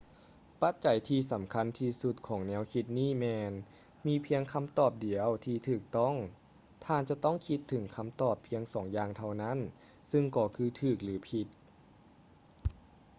[0.61, 3.51] ປັດໃຈທີ່ສຳຄັນທີ່ສຸດຂອງແນວຄິດນີ້ແມ່ນ
[4.07, 6.15] ມີພຽງຄຳຕອບດຽວທີ່ຖືກຕ້ອງ
[6.85, 9.57] ທ່ານຈະຕ້ອງຄິດເຖິງຄຳຕອບພຽງສອງຢ່າງເທົ່ານັ້ນ
[10.11, 11.47] ຊຶ່ງກໍຄືຖືກ ຫຼື ຜິດ